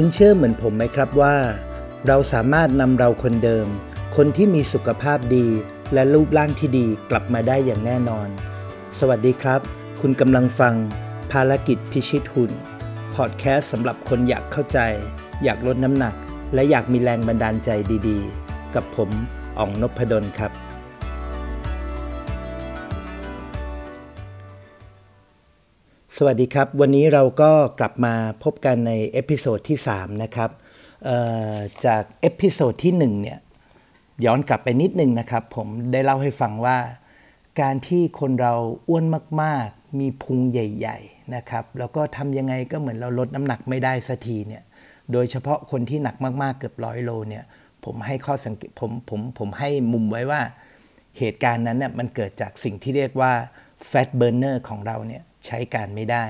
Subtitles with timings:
[0.00, 1.36] คุณเชื่อเหมือนผมไหมครับว่า
[2.06, 3.66] เราสามารถนำเราคนเดิม
[4.16, 5.46] คนที่มีสุขภาพดี
[5.94, 8.28] และรูปร่างที่ดีกลับมาได้อย่างแน่นอน
[8.98, 9.60] สวัสดีครับ
[10.00, 10.74] คุณกำลังฟัง
[11.32, 12.52] ภารกิจพิชิตหุ่น
[13.14, 14.78] พอดแคสต์สำหรับคนอยากเข้าใจ
[15.44, 16.14] อยากลดน้ำหนัก
[16.54, 17.70] และอยากมีแรงบันดาลใจ
[18.08, 19.10] ดีๆ กับผม
[19.58, 20.52] อ๋องนพดลครับ
[26.20, 28.14] สวัสดีครับ วันนี้เราก็กลับมา
[28.44, 30.50] พบกันใน episode ที่ 3 นะครับ
[31.86, 33.38] จาก episode ที่1เนี่ย
[34.24, 36.78] ย้อนกลับไปนิดนึงนะครับ ผมได้เล่าให้ฟังว่า
[37.60, 38.54] การที่คนเรา
[38.88, 39.04] อ้วน
[39.42, 44.62] มากๆ มีพุงใหญ่ ๆนะครับ แล้วก็ทำยังไงก็เหมือนเราลดน้ำหนักไม่ได้สักทีเนี่ย
[45.12, 47.44] โดยเฉพาะคนที่หนักมากๆเกือบร้อยโลเนี่ย
[47.84, 50.40] ผมให้ข้อสังเกตผมผมผมให้มุมไว้ว่า
[51.18, 53.32] เหตุการณ์นั้นเนี่ยมันเกิดจากสิ่งที่เรียกว่า
[53.90, 56.26] fat burner ของเราเนี่ย ใช้การไม่ได้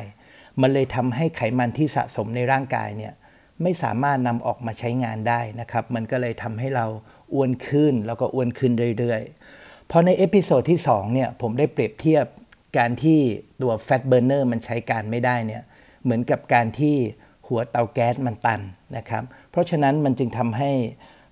[0.60, 3.14] มันเลยทำให้ไขมันที่สะสมในร่างกายเนี่ย
[3.62, 6.86] ไม่สามารถนำออกมาใช้งานได้นะครับ มันก็เลยทำให้เรา
[7.34, 12.24] อ้วนขึ้นแล้วก็อ้วนขึ้นเรื่อยๆ พอใน episode ที่2เนี่ยผมได้เปรียบเทียบ
[12.78, 13.18] การที่
[13.62, 15.62] ตัว fat burner มันใช้การไม่ได้เนี่ย
[16.02, 16.96] เหมือนกับการที่
[17.48, 18.60] หัวเตาแก๊สมันตัน
[18.96, 20.70] นะครับ เพราะฉะนั้นมันจึงทำให้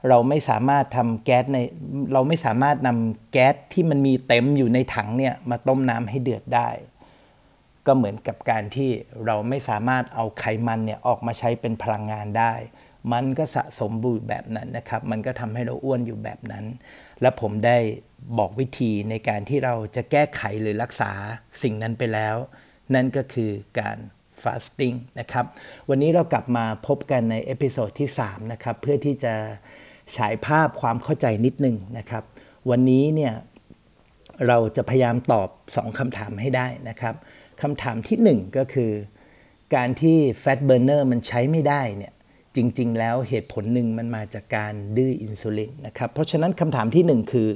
[0.09, 1.59] เราไม่สามารถทำแก๊สใน
[2.13, 6.69] เราไม่สามารถนำแก๊สที่มันมีเต็มอยู่ในถังเนี่ยมาต้มน้ำให้เดือดได้
[7.87, 8.91] ก็เหมือนกับการที่
[9.27, 12.55] เราไม่สามารถเอาไขมันเนี่ยออกมาใช้เป็นพลังงานได้
[13.13, 16.65] มันก็สะสมอยู่แบบนั้นนะครับ มันก็ทำให้เราอ้วนอยู่แบบนั้น
[17.21, 17.79] และผมได้
[18.39, 21.13] บอกวิธีในการที่เราจะแก้ไขหรือรักษา
[21.63, 22.37] สิ่งนั้นไปแล้ว
[22.95, 23.99] นั่นก็คือการ
[24.43, 25.45] fasting นะครับ
[25.89, 29.35] วันนี้เรากลับมาพบกันใน episode ที่ 3 นะครับ เพื่อที่จะ
[30.17, 32.25] ฉายภาพความเข้าใจนิดนึงนะครับ
[32.71, 33.35] วันนี้เนี่ย
[34.47, 37.15] เราจะพยายามตอบ 2คำถามให้ได้นะครับ
[37.63, 38.93] คำถามที่ 1 ก็คือ
[39.75, 42.13] การที่ fat burner มันใช้ไม่ได้เนี่ย
[42.57, 47.49] จริง ๆ แล้วเหตุผลหนึ่งมันมาจากการดื้ออินซูลินนะครับเพราะฉะนั้นคำถามที่ 1 คือ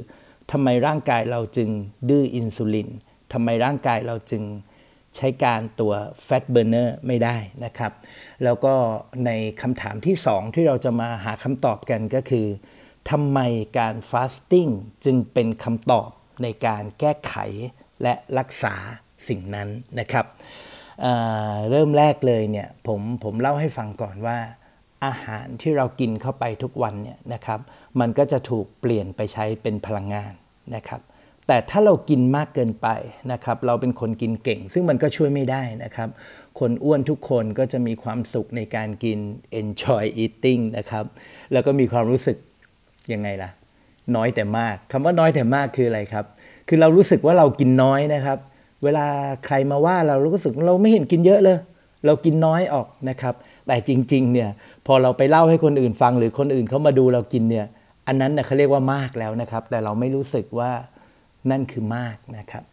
[0.52, 1.70] ทำไมร่างกายเราจึง
[2.08, 2.88] ดื้ออินซูลิน
[3.32, 4.42] ทำไมร่างกายเราจึง
[5.16, 5.92] ใช้การตัว
[6.26, 7.92] fat burner ไม่ได้นะครับ
[8.44, 8.74] แล้วก็
[9.26, 9.30] ใน
[9.62, 12.46] คำถามที่ 2 ที่เราจะมาหาคำตอบกันก็คือ
[13.10, 13.38] ทำไม
[13.78, 14.70] การ fasting
[15.04, 16.08] จึงเป็นคำตอบ
[16.42, 17.34] ในการแก้ไข
[18.02, 18.74] และรักษา
[19.28, 19.68] สิ่งนั้น
[20.00, 20.26] นะครับ
[21.00, 24.38] เเริ่มแรกเลยเนี่ยผมผมเล่าให้ฟังก่อนว่า
[25.06, 27.60] อาหารที่เรากินเข้าไปทุกวันเนี่ยนะครับ
[28.00, 30.32] มันก็จะถูกเปลี่ยนไปใช้เป็นพลังงาน
[30.76, 31.00] นะครับ
[31.46, 32.88] แต่ถ้าเรากินมากเกินไป
[33.32, 36.08] นะครับเราเป็นคนกินเก่ง ซึ่งมันก็ช่วยไม่ได้นะครับ
[36.60, 39.18] คนอ้วนทุกคนก็จะมีความสุขในการกิน
[39.60, 41.04] enjoy eating นะครับ
[41.52, 42.36] แล้วก็มีความรู้สึก
[43.12, 43.50] ยังไงล่ะ
[44.16, 46.24] น้อยแต่มากคำว่าน้อยแต่มากคืออะไรครับ
[46.68, 48.38] คือเรารู้สึกว่าเรากินน้อยนะครับ
[48.84, 49.06] เวลา
[49.46, 51.58] ใครมาว่าเราเราก็รู้สึกเราไม่เห็นกินเยอะเลย
[52.06, 53.34] เรากินน้อยออกนะครับ
[53.66, 54.50] แต่จริงๆเนี่ย
[54.86, 57.66] พอเราไปเล่าให้คนอื่นฟังหรือคนอื่นเขามาดูเรากินเนี่ย
[58.06, 60.70] อันนั้นเน่ยเขาเรียกว่ามากแล้วนะครับ แต่เราไม่รู้สึกว่า
[61.50, 62.64] นั่นคือมากนะครับ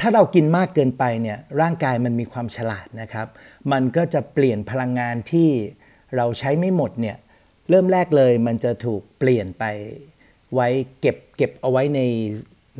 [0.00, 3.26] ถ้าเรากินมากเกินไปเนี่ยร่างกายมันมีความฉลาดนะครับ
[3.72, 5.48] มันก็จะเปลี่ยนพลังงานที่
[6.16, 7.16] เราใช้ไม่หมดเนี่ย
[7.70, 9.64] เริ่มแรกเลยมันจะถูกเปลี่ยนไป
[10.54, 10.68] ไว้
[11.00, 12.00] เก็บเก็บเอาไว้ใน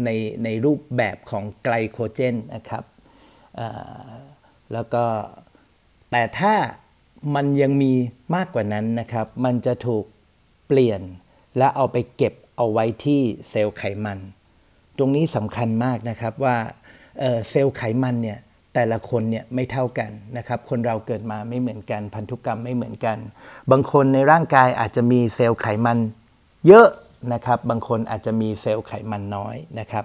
[0.05, 0.11] ใน
[0.45, 2.85] ในรูปแบบของไกลโคเจนนะครับ
[4.73, 5.05] แล้วก็
[6.11, 6.55] แต่ถ้า
[7.35, 7.93] มันยังมี
[8.35, 10.05] มากกว่านั้นนะครับ มันจะถูก
[10.67, 11.01] เปลี่ยน
[11.59, 13.21] และเอาไปเก็บเอาไว้ที่
[13.51, 14.19] เซลล์ไขมัน
[14.99, 16.57] ตรงนี้สำคัญมากนะครับว่า
[17.51, 18.39] เซลล์ไขมันเนี่ย
[18.75, 23.19] แต่ละคนเนี่ยไม่เท่ากันนะครับ คนเราเกิดมาไม่เหมือนกัน พันธุกรรมไม่เหมือนกัน
[23.71, 25.99] บางคนในร่างกายอาจจะมีเซลล์ไขมัน
[26.69, 26.89] เยอะ
[27.33, 30.05] นะครับบางคนอาจจะมีเซลล์ไขมันน้อยนะครับ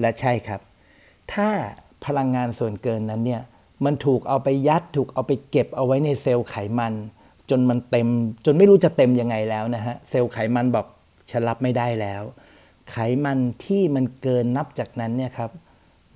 [0.00, 0.60] และใช่ครับ
[1.32, 1.48] ถ้า
[2.04, 3.42] พลังงานส่วนเกินนั้นเนี่ย
[3.84, 6.94] มันถูกเอาไปยัดถูกเอาไปเก็บเอาไว้ในเซลล์ไขมัน
[7.50, 8.08] จนมันเต็ม
[8.46, 10.86] จนไม่รู้จะเต็มยังไงแล้วนะฮะเซลล์ไขมันบอก
[11.30, 12.22] ฉันรับไม่ได้แล้ว
[12.90, 15.50] ไขมันที่มันเกินนับจากนั้นเนี่ยครับ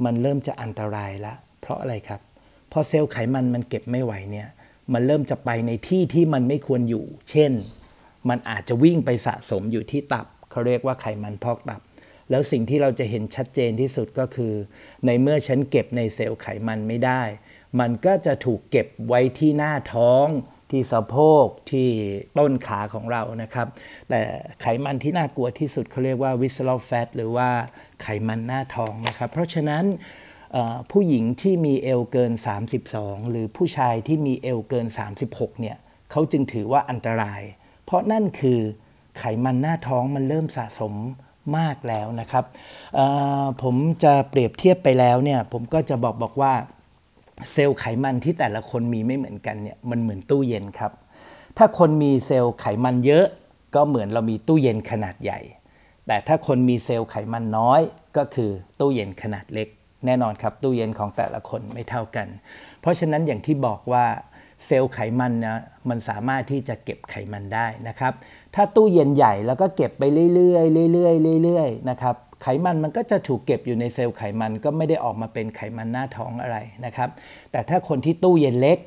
[0.05, 2.20] มันเริ่มจะอันตรายละ เพราะอะไรครับ
[2.72, 4.49] พอเซลล์ไขมันมันเก็บไม่ไหวเนี่ย
[4.93, 7.52] มันเริ่มจะไปในที่ที่มันไม่ควรอยู่ เช่น
[8.28, 11.81] มันอาจจะวิ่งไปสะสมอยู่ที่ตับเขาเรียกว่าไขมันพอกตับ
[12.31, 14.52] แล้วสิ่งที่เราจะเห็นชัดเจนที่สุดก็คือ
[15.06, 17.23] ในเมื่อฉันเก็บในเซลล์ไขมันไม่ได้
[17.81, 20.26] มันก็จะถูกเก็บไว้ที่หน้าท้อง
[20.70, 21.88] ที่สะโพกที่
[22.38, 23.69] ต้นขาของเรานะครับ
[24.08, 24.20] แต่
[24.61, 27.49] ไขมันที่น่ากลัวที่สุดเขาเรียกว่า visceral fat หรือว่า
[28.02, 29.84] ไขมันหน้าท้องนะครับ เพราะฉะนั้น
[30.93, 32.32] ผู้หญิงที่มีเอวเกิน
[32.82, 34.87] 32 หรือผู้ชายที่มีเอวเกิน
[35.22, 35.76] 36เนี่ย
[36.11, 37.43] เขาจึงถือว่าอันตราย
[37.86, 38.60] เพราะนั่นคือ
[39.18, 40.94] ไขมันหน้าท้องมันเริ่มสะสม
[41.58, 42.44] มากแล้วนะครับ
[43.62, 46.52] ผมจะเปรียบเทียบไปแล้วเนี่ยผมก็จะบอกบอกว่า
[47.52, 50.92] เซลล์ไขมันที่แต่ละคนมีไม่เหมือนกันเนี่ยมันเหมือนตู้เย็นครับ
[51.58, 53.26] ถ้าคนมีเซลล์ไขมันเยอะ
[53.74, 55.40] ก็เหมือนเรามีตู้เย็นขนาดใหญ่
[56.06, 57.80] แต่ถ้าคนมีเซลล์ไขมันน้อย
[58.16, 58.50] ก็คือ
[58.80, 59.68] ตู้เย็นขนาดเล็ก
[60.06, 62.26] แน่นอนครับตู้เย็นของแต่ละคนไม่เท่ากัน
[62.80, 64.06] เพราะฉะนั้นอย่างที่บอกว่า
[64.64, 65.58] เซลล์ไขมันนะ
[65.88, 68.12] มันสามารถที่จะเก็บไขมันได้นะครับ
[68.55, 70.03] ถ้าตู้เย็นใหญ่แล้วก็เก็บไป
[70.35, 77.08] เรื่อยๆเรื่อยๆเรื่อยๆนะครับไขมันมันก็จะถูกเก็บอยู่ในเซลล์ไขมันก็ไม่ได้ออกมาเป็นไขมันหน้าท้องอะไรนะครับ
[77.53, 78.79] แต่ถ้าคนที่ตู้เย็นเล็ก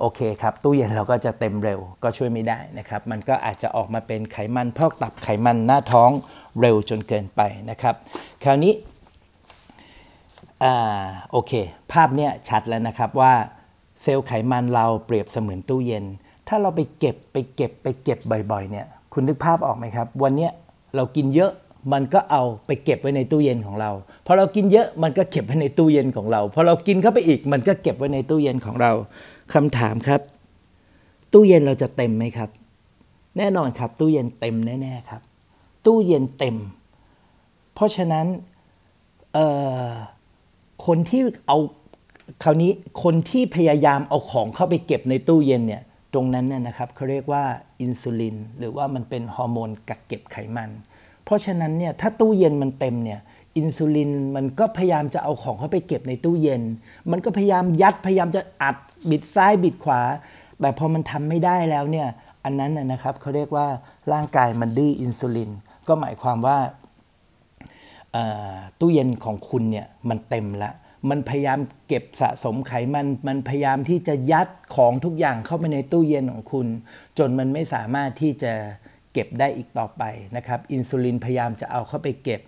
[0.00, 6.10] โอเคครับตู้เย็นเราก็จะเต็มเร็วก็ช่วยไม่ได้นะครับ มันก็อาจจะออกมาเป็นไขมันพอกตับไขมันหน้าท้อง
[6.60, 7.40] เร็วจนเกินไป
[7.70, 7.94] นะครับ
[8.44, 8.72] คราวนี้
[10.64, 11.52] อ่าโอเค
[11.92, 13.32] ภาพเนี้ยชัดแล้วนะครับว่า
[14.02, 16.04] เซลล์ไขมันเราเปรียบเสมือนตู้เย็น
[16.48, 18.18] ถ้าเราไปเก็บไปเก็บไปเก็บ
[18.50, 20.48] บ่อยๆเนี่ย คุณนึกภาพออกไหมครับ วันนี้
[20.96, 21.52] เรากินเยอะ
[21.92, 23.90] มันก็เอาไปเก็บไว้ในตู้เย็นของเรา
[24.26, 28.92] พอเรากินเยอะมันก็เก็บไว้ในตู้เย็นของเรา พอเรากินเข้าไปอีก มันก็เก็บไว้ในตู้เย็นของเรา
[29.54, 30.20] คำถามครับ
[31.32, 32.50] ตู้เย็นเราจะเต็มไหมครับ
[33.38, 35.22] แน่นอนครับ ตู้เย็นเต็มแน่ๆครับ
[35.86, 36.56] ตู้เย็นเต็ม
[37.74, 38.26] เพราะฉะนั้น
[40.86, 41.58] คนที่เอา
[42.42, 42.70] คราวนี้
[43.02, 45.82] คนที่พยายามเอาของเข้าไปเก็บในตู้เย็นเนี่ย
[46.14, 47.44] ตรงนั้นเนี่ยนะครับเขาเรียกว่า
[47.82, 50.70] อินซูลินหรือว่ามันเป็นฮอร์โมนกักเก็บไขมัน
[51.24, 53.20] เพราะฉะนั้นเนี่ยถ้าตู้เย็นมันเต็มเนี่ย
[53.56, 56.62] อินซูลินมันก็พยายามจะเอาของเข้าไปเก็บในตู้เย็น
[57.10, 58.76] มันก็พยายามยัดพยายามจะอัด
[59.10, 60.00] บิดซ้ายบิดขวา
[60.60, 62.08] แต่พอมันทำไม่ได้แล้วเนี่ย
[62.44, 63.66] อันนั้นนะนะครับเขาเรียกว่า
[64.12, 65.50] ร่างกายมันดื้ออินซูลิน
[65.88, 66.58] ก็หมายความว่า
[68.80, 70.74] ตู้เย็นของคุณเนี่ยมันเต็มแล้ว
[71.10, 71.58] มันพยายาม
[71.88, 76.66] เก็บสะสมไขมัน มันพยายามที่จะยัดของทุกอย่างเข้าไปในตู้เย็นของคุณ
[77.18, 78.52] จนมันไม่สามารถที่จะ
[79.12, 80.02] เก็บได้อีกต่อไป
[80.36, 82.40] นะครับอินซูลินพยายามจะเอาเข้าไปเก็บ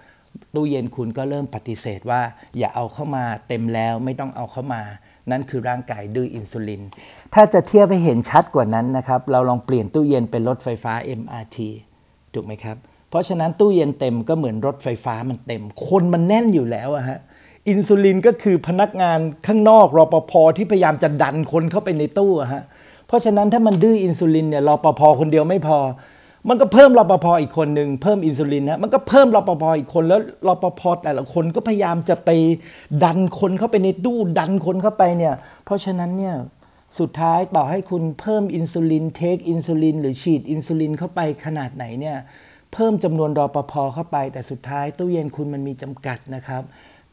[0.54, 2.22] ตู้เย็นคุณก็เริ่มปฏิเสธว่า
[2.58, 4.82] อย่าเอาเข้ามาเต็มแล้วไม่ต้องเอาเข้ามา
[5.30, 6.82] นั่นคือร่างกายดื้ออินซูลิน
[7.34, 11.58] ถ้าจะเทียบให้เห็นชัดกว่านั้นนะครับเราลองเปลี่ยนตู้เย็นเป็นรถไฟฟ้า MRT
[12.34, 12.76] ถูกไหมครับ
[13.08, 17.18] เพราะฉะนั้นตู้เย็นเต็มก็เหมือนรถไฟฟ้ามันเต็ม คนมันแน่นอยู่แล้วอะฮะ
[17.68, 22.64] อินซูลินก็คือพนักงานข้างนอกรอปภที่พยายามจะดันคนเข้าไปในตู้ฮะ
[23.06, 25.78] เพราะฉะนั้นถ้ามันดื้ออินซูลินเนี่ยรอปภคนเดียวไม่พอ
[26.48, 32.30] มันก็เพิ่มรอปภอีกคนหนึ่งเพิ่มอินซูลินฮะมันก็เพิ่มรอปภอีกคนแล้วรอปภแต่ละคนก็พยายามจะไป
[33.04, 35.34] ดันคนเข้าไปในตู้ดันคนเข้าไปเนี่ย
[35.64, 36.36] เพราะฉะนั้นเนี่ย
[36.98, 42.16] สุดท้ายต่อให้คุณเพิ่มอินซูลิน take อินซูลินหรือฉีดอินซูลินเข้าไปขนาดไหนเนี่ย
[42.72, 46.62] เพิ่มจำนวนรอปภเข้าไป แต่สุดท้ายตู้เย็นคุณมันมีจำกัดนะครับ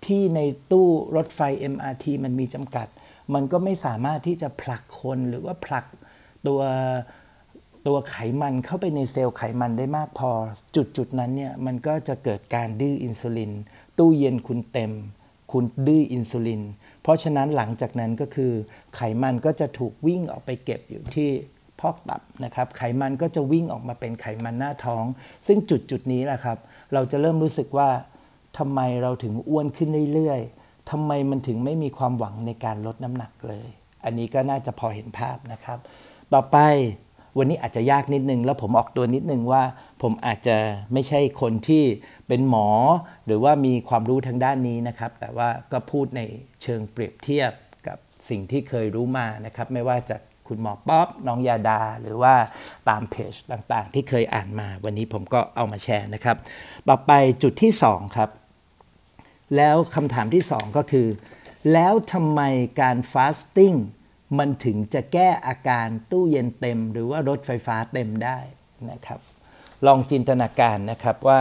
[0.05, 0.39] ที่ใน
[0.71, 1.39] ตู้รถไฟ
[1.73, 2.87] MRT มันมีจำกัด
[3.33, 5.85] มันก็ไม่สามารถที่จะผลักคนหรือว่าผลัก
[6.47, 6.61] ตัว
[7.87, 10.31] ตัวไขมันเข้าไปในเซลล์ไขมันได้มากพอ
[10.75, 13.51] จุดจุดนั้นเนี่ยมันก็จะเกิดการดื้ออินซูลิน
[13.97, 14.91] ตู้เย็นคุณเต็ม
[15.51, 16.61] คุณดื้ออินซูลิน
[17.01, 18.51] เพราะฉะนั้นหลังจากนั้นก็คือ
[18.95, 21.29] ไขมันก็จะถูกวิ่งออกไปเก็บอยู่ที่
[21.79, 25.03] พอกตับนะครับไขมันก็จะวิ่งออกมาเป็นไขมันหน้าท้อง
[25.47, 26.57] ซึ่งจุดจุดนี้แหละครับ
[26.93, 27.89] เราจะเริ่มรู้สึกว่า
[28.57, 33.67] ทำไมเราถึงอ้วนขึ้นเรื่อยๆทำไมมันถึงไม่มีความหวังในการลดน้ำหนักเลย
[34.03, 35.77] อันนี้ก็น่าจะพอเห็นภาพนะครับ
[36.33, 36.57] ต่อไป
[37.37, 39.63] วันนี้อาจจะยากนิดนึง แล้วผมออกตัวนิดนึงว่า
[40.01, 40.57] ผมอาจจะ
[40.93, 41.83] ไม่ใช่คนที่
[42.27, 42.67] เป็นหมอ
[43.25, 46.21] หรือว่ามีความรู้ทางด้านนี้นะครับ แต่ว่าก็พูดใน
[46.63, 47.51] เชิงเปรียบเทียบ
[47.87, 47.97] กับ
[48.29, 52.33] สิ่งที่เคยรู้มานะครับ ไม่ว่าจากคุณหมอป๊อปน้องยาดา หรือว่า
[52.89, 56.37] ตามเพจต่างๆ ที่เคยอ่านมา วันนี้ผมก็เอามาแชร์นะครับ
[56.89, 57.11] ต่อไป
[57.43, 58.29] จุดที่ 2 ครับ
[59.55, 61.07] แล้วคำถามที่2ก็คือ
[61.73, 62.41] แล้วทำไม
[62.81, 63.73] การ fasting
[64.39, 68.39] มันถึงจะแก้อาการตู้เย็นเต็ม หรือว่ารถไฟฟ้าเต็มได้
[68.91, 69.19] นะครับ
[69.85, 71.39] ลองจินตนาการนะครับว่า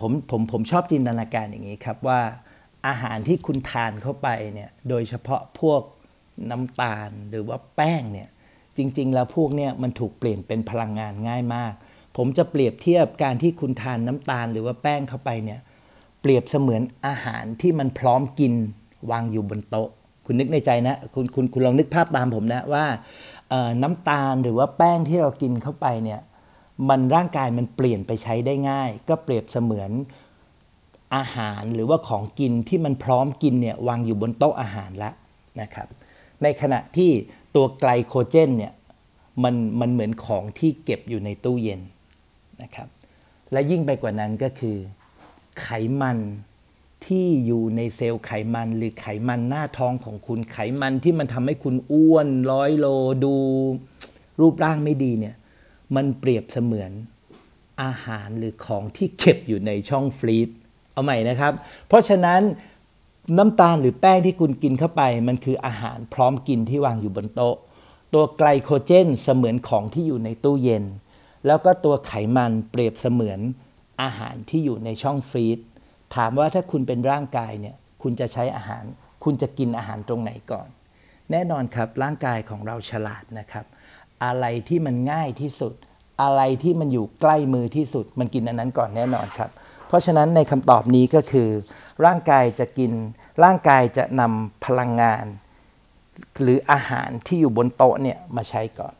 [0.00, 2.20] ผมผมผมชอบจินตนาการอย่างนี้ครับว่า
[2.86, 5.82] อาหารที่คุณทานเข้าไปเนี่ยโดยเฉพาะพวก
[6.50, 8.28] น้ำตาลหรือว่าแป้งเนี่ย
[8.76, 11.72] จริง ๆ แล้วพวกเนี่ยมันถูกเปลี่ยนเป็นพลังงานง่ายมาก
[12.16, 15.60] ผมจะเปรียบเทียบการที่คุณทานน้ำตาลหรือว่าแป้งเข้าไปเนี่ย
[16.24, 18.52] เปรียบเสมือนอาหารที่มันพร้อมกิน
[19.10, 19.88] วางอยู่บนโต๊ะ
[20.26, 22.84] คุณนึกในใจนะ คุณคุณคุณลองนึกภาพตามผมนะว่า
[23.82, 26.20] น้ำตาลหรือว่าแป้งที่เรากินเข้าไปเนี่ย
[26.88, 29.90] มันร่างกายมันเปลี่ยนไปใช้ได้ง่าย ก็เปรียบเสมือน
[31.16, 35.14] อาหารหรือว่าของกินที่มันพร้อมกินเนี่ยวางอยู่บนโต๊ะอาหารแล้ว
[35.60, 35.88] นะครับ
[36.42, 37.10] ในขณะที่
[37.54, 38.72] ตัวไกลโคเจนเนี่ย
[39.42, 41.80] มันมันเหมือนของที่เก็บอยู่ในตู้เย็น
[42.62, 42.88] นะครับ
[43.52, 44.76] และยิ่งไปกว่านั้นก็คือ
[45.62, 45.68] ไข
[46.00, 46.18] มัน
[47.06, 52.86] ที่อยู่ในเซลล์ไขมันหรือไขมันหน้าท้องของคุณไขมันที่มันทำให้คุณอ้วนร้อยโล
[53.24, 53.34] ดู
[54.40, 55.36] รูปร่างไม่ดีเนี่ย
[55.94, 56.90] มันเปรียบเสมือน
[57.82, 60.48] อาหารหรือของที่เก็บอยู่ในช่องฟรีซ
[60.92, 61.52] เอาใหม่นะครับ
[61.86, 62.40] เพราะฉะนั้น
[63.38, 67.56] น้ำตาลหรือแป้งที่คุณกินเข้าไป มันคืออาหารพร้อมกินที่วางอยู่บนโต๊ะ
[68.14, 70.84] ตัวไกลโคเจนเสมือนของที่อยู่ในตู้เย็น
[71.46, 73.40] แล้วก็ตัวไขมันเปรียบเสมือน
[74.02, 75.58] อาหารที่อยู่ในช่องฟรีซ
[76.14, 78.84] ถามว่าถ้าคุณเป็นร่างกายเนี่ยคุณจะใช้อาหาร
[79.24, 80.68] คุณจะกินอาหารตรงไหนก่อน
[81.30, 83.64] แน่นอนครับร่างกายของเราฉลาดนะครับ
[84.24, 85.74] อะไรที่มันง่ายที่สุด
[86.22, 89.50] อะไรที่มันอยู่ใกล้มือที่สุด มันกินอันนั้นก่อนแน่นอนครับ
[89.88, 91.48] เพราะฉะนั้นในคำตอบนี้ก็คือ
[92.04, 92.92] ร่างกายจะกิน
[93.44, 95.26] ร่างกายจะนำพลังงาน
[96.42, 98.94] หรืออาหารที่อยู่บนโต๊ะเนี่ยมาใช้ก่อน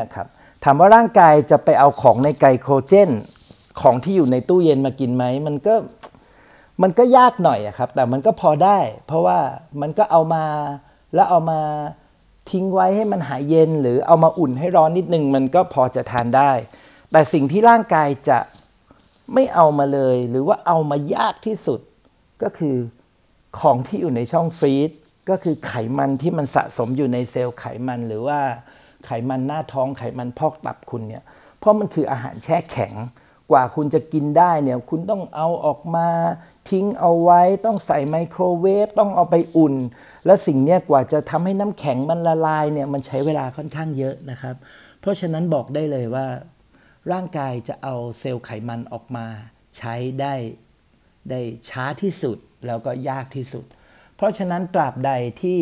[0.00, 0.26] นะครับ
[0.64, 3.10] ถามว่าร่างกายจะไปเอาของในไกลโคเจน
[3.80, 5.74] ของที่อยู่ในตู้เย็นมากินไหมมันก็
[6.82, 9.38] มันก็ยากหน่อยอะครับ แต่มันก็พอได้ เพราะว่า
[9.80, 10.44] มันก็เอามา
[11.14, 11.60] แล้วเอามา
[12.50, 16.52] ทิ้งไว้ให้มันหายเย็น หรือเอามาอุ่นให้ร้อนนิดนึง มันก็พอจะทานได้
[17.12, 18.38] แต่สิ่งที่ร่างกายจะ
[19.34, 21.80] ไม่เอามาเลย หรือว่าเอามายากที่สุด
[22.42, 22.76] ก็คือ
[23.60, 24.90] ของที่อยู่ในช่องฟรีซ
[25.30, 28.38] ก็คือไขมันที่มันสะสมอยู่ในเซลล์ไขมันหรือว่า
[29.06, 31.24] ไขมันหน้าท้องไขมันพอกตับคุณเนี่ย
[31.58, 32.92] เพราะมันคืออาหารแช่แข็ง
[33.52, 36.08] กว่าคุณจะกินได้เนี่ยคุณต้องเอาออกมา
[36.70, 39.74] ทิ้งเอาไว้ต้องใส่ไมโครเวฟต้องเอาไปอุ่น
[40.26, 44.54] และสิ่งนี้กว่าจะทำให้น้ำแข็งมันละลายเนี่ยมันใช้เวลาค่อนข้างเยอะนะครับ
[45.00, 46.26] เพราะฉะนั้นบอกได้เลยว่า
[47.12, 49.26] ร่างกายจะเอาเซลล์ไขมันออกมา
[49.78, 50.34] ใช้ได้
[51.30, 53.64] ได้ช้าที่สุดแล้วก็ยากที่สุด
[54.16, 55.60] เพราะฉะนั้นตราบใดที่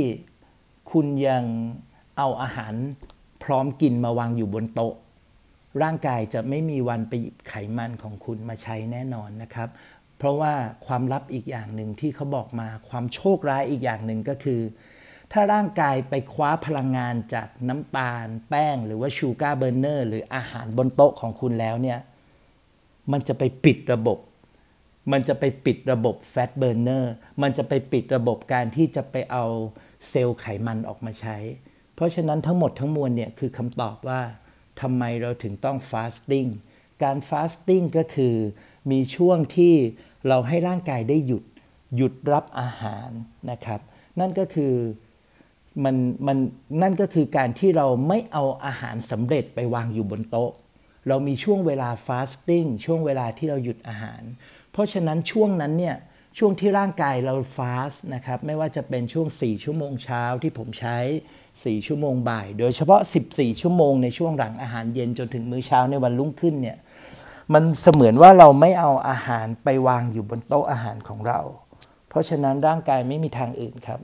[0.93, 1.45] คุณยัง
[2.19, 2.75] เอาอาหาร
[3.45, 4.95] พร้อมกินมาวางอยู่บนโต๊ะ
[5.83, 9.69] ร่างกายจะไม่มีวันไปหยิบไขมันของคุณมาใช้แน่นอนนะครับ
[10.19, 10.53] เพราะว่า
[10.87, 14.61] ความลับอีกอย่างหนึ่งที่เขาบอกมาความโชคร้ายอีกอย่างหนึ่งก็คือ
[15.33, 21.99] ถ้าร่างกายไปคว้าพลังงานจากน้ำตาล แป้ง หรือว่า sugar burner หรืออาหารบนโต๊ะของคุณแล้วเนี่ย
[23.13, 24.19] มันจะไปปิดระบบ
[25.13, 27.13] มันจะไปปิดระบบ fat burner
[27.43, 29.45] มันจะไปปิดระบบการที่จะไปเอา
[30.09, 31.37] เซลล์ไขมันออกมาใช้
[31.95, 34.21] เพราะฉะนั้นทั้งหมดทั้งมวลเนี่ยคือคำตอบว่า
[34.81, 36.47] ทำไมเราถึงต้อง fasting
[37.03, 38.35] การ fasting ก็คือ
[38.91, 39.75] มีช่วงที่
[40.29, 41.45] เราให้ร่างกายได้หยุด
[41.97, 43.11] หยุดรับอาหาร
[43.51, 43.81] นะครับ
[44.21, 44.75] นั่นก็คือ
[45.85, 45.97] มัน
[46.27, 46.39] มัน
[46.83, 50.53] นั่นก็คือการที่เราไม่เอาอาหารสำเร็จไปวางอยู่บนโต๊ะ
[51.09, 54.23] เรามีช่วงเวลา fasting ช่วงเวลาที่เราหยุดอาหาร
[54.73, 55.97] เพราะฉะนั้นช่วงนั้นเนี่ย
[56.39, 60.99] ช่วงที่ร่างกายเราฟาสนะครับไม่ว่าจะเป็นช่วง 4 ชั่วโมงเช้าที่ผมใช้
[61.65, 63.01] 4 ชั่วโมงบ่าย โดยเฉพาะ
[63.31, 66.79] 14 ชั่วโมงในช่วงหลังอาหารเย็นจนถึงมื้อเช้าในวันรุ่งขึ้นเนี่ย
[67.55, 71.41] มันเสมือนว่าเราไม่เอาอาหารไปวางอยู่บนโต๊ะอาหารของเรา
[72.09, 74.01] เพราะฉะนั้นร่างกายไม่มีทางอื่นครับ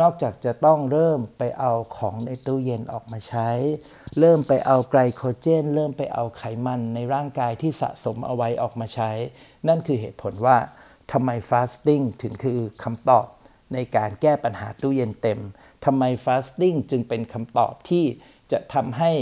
[0.00, 3.50] นอกจากจะต้องเริ่มไปเอาของในตู้เย็นออกมาใช้
[4.18, 9.10] เริ่มไปเอาไกลโคเจน เริ่มไปเอาไขมันในร่างกายที่สะสมเอาไว้ออกมาใช้
[9.68, 10.56] นั่นคือเหตุผลว่า
[11.12, 13.26] ทำไมฟาสติ้งถึงคือคำตอบ
[13.74, 15.40] ในการแก้ปัญหาตู้เย็นเต็ม
[15.84, 18.04] ทำไมฟาสติ้งจึงเป็นคำตอบที่
[18.52, 19.12] จะทำให้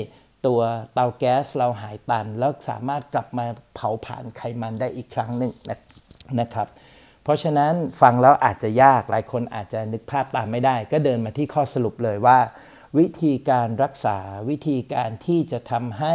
[0.47, 0.61] ตัว
[0.93, 5.53] เตาแก๊สเราหายตัน แล้วสามารถกลับมาเผาผลาญไขมันได้อีกครั้งหนึ่ง
[6.41, 6.69] นะครับ
[7.23, 12.39] เพราะฉะนั้นฟังแล้วอาจจะยากหลายคนอาจจะนึกภาพตามไม่ได้ ก็เดินมาที่ข้อสรุปเลยว่า
[12.99, 16.15] วิธีการรักษาวิธีการที่จะทำให้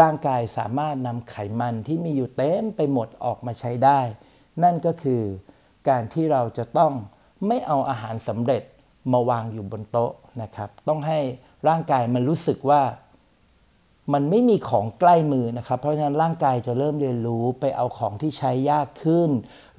[0.00, 4.00] ร่างกายสามารถนำไขมันที่มีอยู่เต็มไปหมดออกมาใช้ได้
[4.62, 5.22] นั่นก็คือ
[5.88, 6.92] การที่เราจะต้อง
[7.46, 8.62] ไม่เอาอาหารสำเร็จ
[9.12, 11.18] มาวางอยู่บนโต๊ะนะครับ ต้องให้
[11.68, 12.82] ร่างกายมันรู้สึกว่า
[14.12, 19.30] มันไม่มีของใกล้มือนะครับ เพราะฉะนั้นร่างกายจะเริ่มเรียนรู้ไปเอาของที่ใช้ยากขึ้น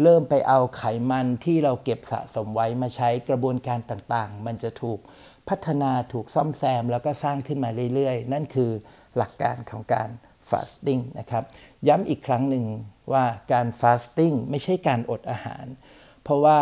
[0.03, 4.99] เริ่มไปเอาไขมันที่เราเก็บสะสมไว้มาใช้กระบวนการต่างๆ มันจะถูก
[5.49, 8.71] พัฒนาถูกซ่อมแซม แล้วก็สร้างขึ้นมาเรื่อยๆ นั่นคือ
[9.17, 10.09] หลักการของการ
[10.49, 11.43] fasting นะครับ
[11.87, 12.65] ย้ำอีกครั้งหนึ่ง
[13.11, 15.65] ว่าการ fasting ไม่ใช่การอดอาหาร
[16.23, 16.59] เพราะว่า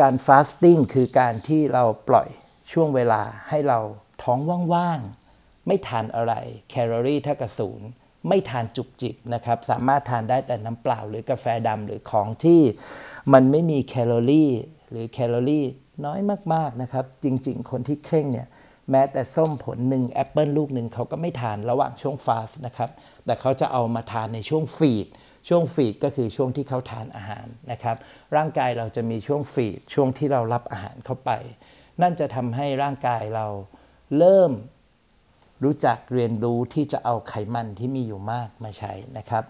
[0.00, 2.28] การ fasting คือการที่เราปล่อย
[2.72, 3.78] ช่วงเวลาให้เรา
[4.22, 4.38] ท้อง
[4.74, 6.34] ว่างๆ ไม่ทานอะไร
[6.70, 7.88] แคลอรี่เท่ากับศูนย์
[8.28, 12.60] ไม่ทานจุบจิบนะครับ สามารถทานได้แต่น้ำเปล่า หรือกาแฟดำหรือของที่
[13.32, 14.50] มันไม่มีแคลอรี่
[14.90, 15.66] หรือแคลอรี่
[16.04, 16.20] น้อย
[16.54, 18.48] มากๆนะครับ จริงๆ คนที่เคร่งเนี่ย
[18.90, 22.90] แม้แต่ส้มผลหนึ่งแอปเปิลลูกหนึ่งเขาก็ไม่ทานระหว่างช่วง fast นะครับ
[23.24, 25.06] แต่เขาจะเอามาทานในช่วง feed
[25.48, 27.96] ช่วง feed ก็คือช่วงที่เขาทานอาหารนะครับ
[28.36, 31.30] ร่างกายเราจะมีช่วง feed ช่วงที่เรารับอาหารเข้าไป
[32.02, 33.46] นั่นจะทำให้ร่างกายเรา
[34.18, 34.52] เริ่ม
[35.64, 39.44] รู้จักเรียนรู้ที่จะเอาไขมันที่มีอยู่มากมาใช้นะครับ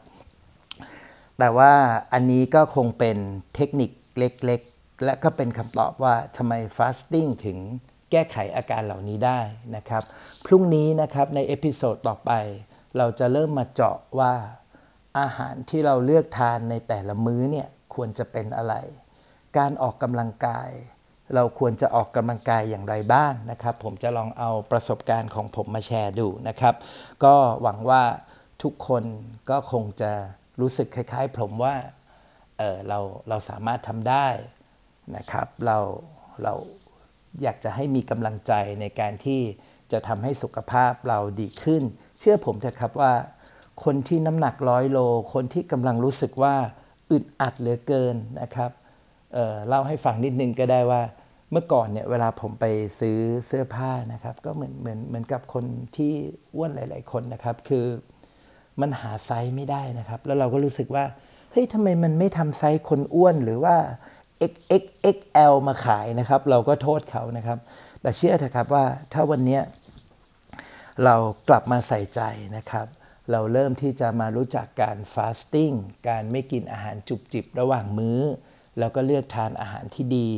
[1.39, 1.73] แต่ว่า
[2.13, 3.17] อันนี้ก็คงเป็น
[3.55, 7.59] เทคนิคเล็กๆ และก็เป็นคำตอบว่าทำไม fasting ถึง
[8.11, 9.41] แก้ไขอาการเหล่านี้ได้
[9.77, 10.03] นะครับ
[10.47, 12.33] พรุ่งนี้นะครับใน episode ต่อไป
[12.97, 14.35] เราจะเริ่มมาเจาะว่า
[15.19, 18.75] อาหารที่เราเลือกทานในแต่ละมื้อเนี่ยควรจะเป็นอะไร
[19.59, 20.71] การออกกำลังกาย
[21.35, 26.75] เราควรจะออกกำลังกายอย่างไรบ้างนะครับ ผมจะลองเอาประสบการณ์ของผมมาแชร์ดูนะครับ
[27.25, 28.03] ก็หวังว่า
[28.63, 29.05] ทุกคน
[29.51, 30.13] ก็คงจะ
[30.61, 31.75] รู้สึกคล้ายๆ ผมว่า
[32.59, 34.29] เเราเราสามารถทำได้
[35.17, 35.79] นะครับเรา
[36.43, 36.55] เรา
[37.43, 39.41] อยากจะให้มีกำลังใจในการที่
[39.93, 41.83] จะทำให้สุขภาพเราดีขึ้น
[42.19, 43.13] เชื่อผมเถอะครับว่า
[43.85, 44.99] คนที่น้ำหนักร้อยโล
[45.35, 46.55] คนที่กำลังรู้สึกว่า
[47.11, 48.71] อึดอัดเหลือเกินนะครับ
[49.33, 51.03] เเล่าให้ฟังนิดนึงก็ได้ว่า
[51.51, 52.65] เมื่อก่อนเนี่ยเวลาผมไป
[53.01, 55.65] ซื้อเสื้อผ้านะครับ ก็เหมือนเหมือนเหมือนกับคน
[55.97, 56.13] ที่
[56.55, 57.87] อ้วนหลาย ๆ คนนะครับ คือ
[58.81, 61.05] มันหาไซส์ไม่ได้นะครับ แล้วเราก็รู้สึกว่า
[61.53, 63.77] เฮ้ยทำไมมันไม่ทำไซส์คนอ้วนหรือว่า
[64.51, 67.59] XXXL มาขายนะครับ เราก็โทษเขานะครับ
[68.01, 69.61] แต่เชื่อเถอะครับว่าถ้าวันนี้
[71.05, 71.15] เรา
[71.49, 72.21] กลับมาใส่ใจ
[72.57, 72.87] นะครับ
[73.31, 75.73] เราเริ่มที่จะมารู้จักการ fasting
[76.09, 78.21] การไม่กินอาหารจุบจิบระหว่างมื้อ
[78.79, 80.31] แล้วก็เลือกทานอาหารที่ดี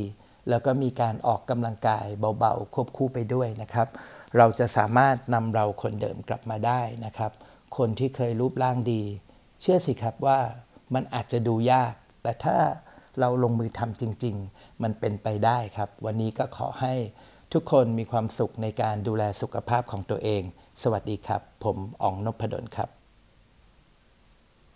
[0.48, 2.06] แล้วก็มีการออกกำลังกาย
[2.38, 3.88] เบาๆ ควบคู่ไปด้วยนะครับ
[4.36, 7.32] เราจะสามารถนำเราคนเดิมกลับมาได้นะครับ
[7.76, 9.02] คนที่เคยรูปร่างดี
[9.60, 10.38] เชื่อสิครับว่า
[10.94, 12.56] มันอาจจะดูยาก แต่ถ้า
[13.20, 16.94] เราลงมือทำจริง ๆ มันเป็นไปได้ครับ วันนี้ก็ขอให้
[17.52, 20.42] ทุกคนมีความสุขในการดูแลสุขภาพของตัวเอง
[20.82, 22.88] สวัสดีครับ ผมอองนพดลครับ